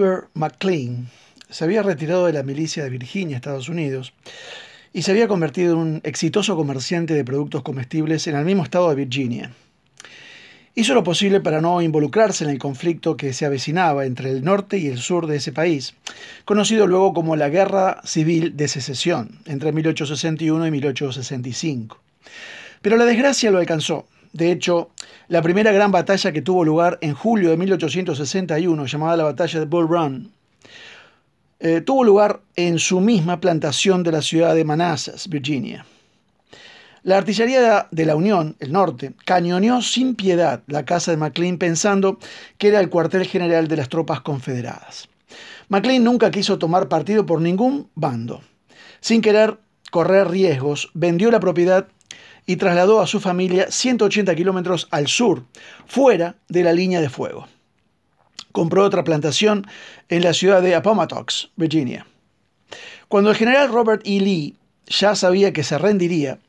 [0.00, 1.08] Wilbur McLean
[1.50, 4.14] se había retirado de la milicia de Virginia, Estados Unidos,
[4.94, 8.88] y se había convertido en un exitoso comerciante de productos comestibles en el mismo estado
[8.88, 9.52] de Virginia.
[10.74, 14.78] Hizo lo posible para no involucrarse en el conflicto que se avecinaba entre el norte
[14.78, 15.94] y el sur de ese país,
[16.46, 22.00] conocido luego como la Guerra Civil de Secesión, entre 1861 y 1865.
[22.80, 24.06] Pero la desgracia lo alcanzó.
[24.32, 24.90] De hecho,
[25.28, 29.66] la primera gran batalla que tuvo lugar en julio de 1861, llamada la Batalla de
[29.66, 30.32] Bull Run,
[31.58, 35.84] eh, tuvo lugar en su misma plantación de la ciudad de Manassas, Virginia.
[37.02, 42.18] La artillería de la Unión, el norte, cañoneó sin piedad la casa de McLean pensando
[42.58, 45.08] que era el cuartel general de las tropas confederadas.
[45.68, 48.42] McLean nunca quiso tomar partido por ningún bando.
[49.00, 49.58] Sin querer
[49.90, 51.88] correr riesgos, vendió la propiedad
[52.50, 55.44] y trasladó a su familia 180 kilómetros al sur,
[55.86, 57.46] fuera de la línea de fuego.
[58.50, 59.68] Compró otra plantación
[60.08, 62.08] en la ciudad de Appomattox, Virginia.
[63.06, 64.20] Cuando el general Robert E.
[64.20, 64.56] Lee
[64.88, 66.40] ya sabía que se rendiría,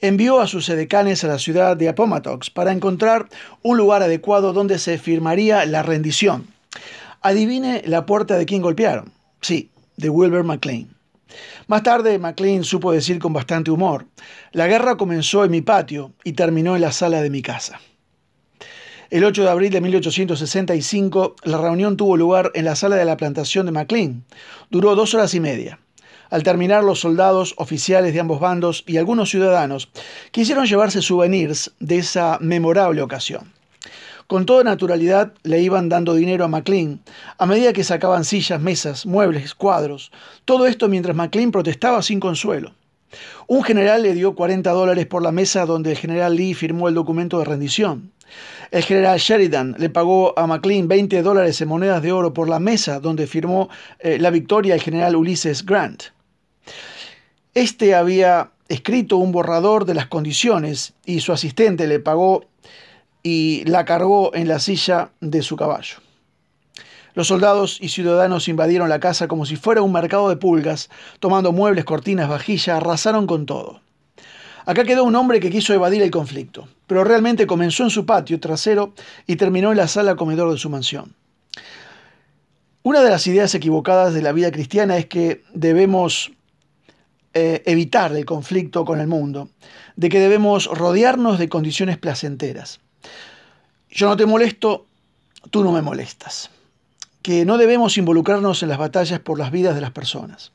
[0.00, 3.28] envió a sus edecanes a la ciudad de Appomattox para encontrar
[3.64, 6.46] un lugar adecuado donde se firmaría la rendición.
[7.20, 9.10] Adivine la puerta de quien golpearon.
[9.40, 10.97] Sí, de Wilbur McLean.
[11.66, 14.06] Más tarde, McLean supo decir con bastante humor,
[14.52, 17.80] la guerra comenzó en mi patio y terminó en la sala de mi casa.
[19.10, 23.16] El 8 de abril de 1865, la reunión tuvo lugar en la sala de la
[23.16, 24.24] plantación de McLean.
[24.70, 25.78] Duró dos horas y media.
[26.28, 29.88] Al terminar, los soldados, oficiales de ambos bandos y algunos ciudadanos
[30.30, 33.57] quisieron llevarse souvenirs de esa memorable ocasión.
[34.28, 37.00] Con toda naturalidad le iban dando dinero a McLean
[37.38, 40.12] a medida que sacaban sillas, mesas, muebles, cuadros.
[40.44, 42.74] Todo esto mientras McLean protestaba sin consuelo.
[43.46, 46.94] Un general le dio 40 dólares por la mesa donde el general Lee firmó el
[46.94, 48.12] documento de rendición.
[48.70, 52.60] El general Sheridan le pagó a McLean 20 dólares en monedas de oro por la
[52.60, 56.02] mesa donde firmó eh, la victoria el general Ulysses Grant.
[57.54, 62.44] Este había escrito un borrador de las condiciones y su asistente le pagó
[63.22, 65.96] y la cargó en la silla de su caballo.
[67.14, 71.52] Los soldados y ciudadanos invadieron la casa como si fuera un mercado de pulgas, tomando
[71.52, 73.80] muebles, cortinas, vajilla, arrasaron con todo.
[74.66, 78.38] Acá quedó un hombre que quiso evadir el conflicto, pero realmente comenzó en su patio
[78.38, 78.92] trasero
[79.26, 81.14] y terminó en la sala comedor de su mansión.
[82.82, 86.32] Una de las ideas equivocadas de la vida cristiana es que debemos
[87.34, 89.48] eh, evitar el conflicto con el mundo,
[89.96, 92.80] de que debemos rodearnos de condiciones placenteras.
[93.90, 94.86] Yo no te molesto,
[95.50, 96.50] tú no me molestas.
[97.22, 100.52] Que no debemos involucrarnos en las batallas por las vidas de las personas.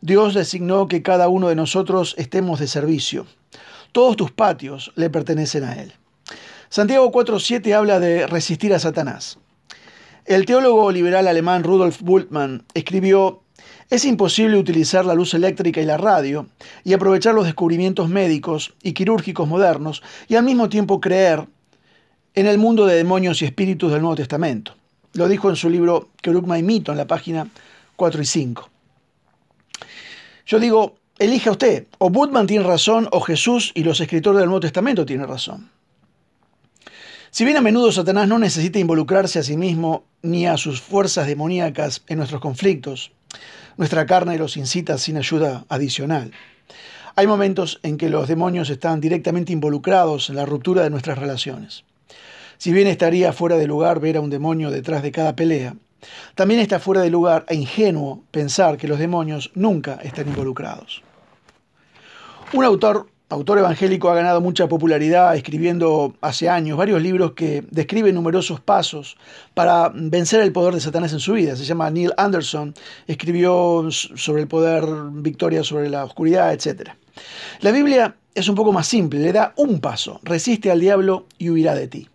[0.00, 3.26] Dios designó que cada uno de nosotros estemos de servicio.
[3.92, 5.92] Todos tus patios le pertenecen a Él.
[6.68, 9.38] Santiago 4.7 habla de resistir a Satanás.
[10.24, 13.42] El teólogo liberal alemán Rudolf Bultmann escribió
[13.88, 16.46] es imposible utilizar la luz eléctrica y la radio
[16.82, 21.46] y aprovechar los descubrimientos médicos y quirúrgicos modernos y al mismo tiempo creer
[22.34, 24.74] en el mundo de demonios y espíritus del Nuevo Testamento.
[25.12, 27.48] Lo dijo en su libro Kerugma y Mito en la página
[27.94, 28.70] 4 y 5.
[30.46, 34.60] Yo digo, elija usted, o Budman tiene razón o Jesús y los escritores del Nuevo
[34.60, 35.70] Testamento tienen razón.
[37.30, 41.26] Si bien a menudo Satanás no necesita involucrarse a sí mismo ni a sus fuerzas
[41.26, 43.12] demoníacas en nuestros conflictos,
[43.76, 46.32] nuestra carne los incita sin ayuda adicional.
[47.14, 51.84] Hay momentos en que los demonios están directamente involucrados en la ruptura de nuestras relaciones.
[52.58, 55.76] Si bien estaría fuera de lugar ver a un demonio detrás de cada pelea,
[56.34, 61.02] también está fuera de lugar e ingenuo pensar que los demonios nunca están involucrados.
[62.52, 68.14] Un autor autor evangélico, ha ganado mucha popularidad escribiendo hace años varios libros que describen
[68.14, 69.16] numerosos pasos
[69.54, 71.56] para vencer el poder de Satanás en su vida.
[71.56, 72.74] Se llama Neil Anderson,
[73.06, 76.90] escribió sobre el poder, victoria sobre la oscuridad, etc.
[77.60, 81.50] La Biblia es un poco más simple, le da un paso, resiste al diablo y
[81.50, 82.08] huirá de ti.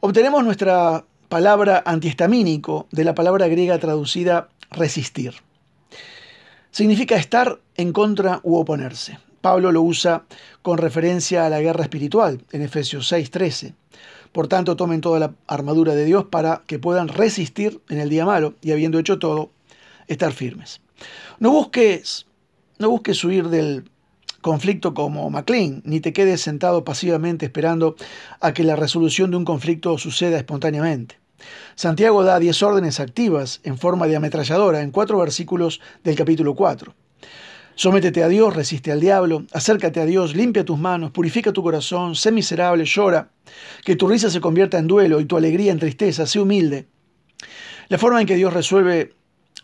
[0.00, 5.34] Obtenemos nuestra palabra antihistamínico de la palabra griega traducida resistir.
[6.70, 9.18] Significa estar en contra u oponerse.
[9.42, 10.22] Pablo lo usa
[10.62, 13.74] con referencia a la guerra espiritual en Efesios 6:13.
[14.30, 18.24] Por tanto, tomen toda la armadura de Dios para que puedan resistir en el día
[18.24, 19.50] malo y habiendo hecho todo,
[20.06, 20.80] estar firmes.
[21.38, 22.26] No busques,
[22.78, 23.90] no busques huir del
[24.40, 27.96] conflicto como McLean, ni te quedes sentado pasivamente esperando
[28.40, 31.18] a que la resolución de un conflicto suceda espontáneamente.
[31.74, 36.94] Santiago da 10 órdenes activas en forma de ametralladora en cuatro versículos del capítulo 4.
[37.74, 42.14] Sométete a Dios, resiste al diablo, acércate a Dios, limpia tus manos, purifica tu corazón,
[42.14, 43.30] sé miserable, llora,
[43.84, 46.86] que tu risa se convierta en duelo y tu alegría en tristeza, sé humilde.
[47.88, 49.14] La forma en que Dios resuelve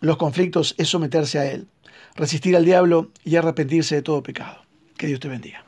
[0.00, 1.66] los conflictos es someterse a Él,
[2.14, 4.62] resistir al diablo y arrepentirse de todo pecado.
[4.96, 5.67] Que Dios te bendiga.